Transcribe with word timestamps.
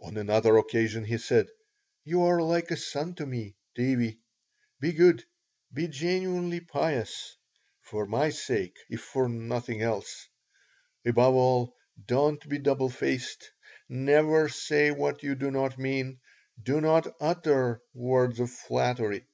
On 0.00 0.16
another 0.16 0.56
occasion 0.58 1.02
he 1.04 1.18
said: 1.18 1.48
"You 2.04 2.22
are 2.22 2.40
like 2.40 2.70
a 2.70 2.76
son 2.76 3.14
to 3.16 3.26
me, 3.26 3.56
Davie. 3.74 4.20
Be 4.78 4.92
good, 4.92 5.24
be 5.72 5.88
genuinely 5.88 6.60
pious; 6.60 7.34
for 7.82 8.06
my 8.06 8.28
sake, 8.30 8.76
if 8.88 9.00
for 9.00 9.28
nothing 9.28 9.82
else. 9.82 10.28
Above 11.04 11.34
all, 11.34 11.74
don't 12.06 12.48
be 12.48 12.58
double 12.58 12.90
faced; 12.90 13.50
never 13.88 14.48
say 14.48 14.92
what 14.92 15.24
you 15.24 15.34
do 15.34 15.50
not 15.50 15.78
mean; 15.80 16.20
do 16.62 16.80
not 16.80 17.12
utter 17.20 17.82
words 17.92 18.38
of 18.38 18.52
flattery." 18.52 19.26